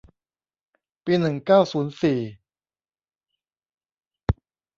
[1.05, 2.19] ปีหนึ่งเก้าศูนย์สี่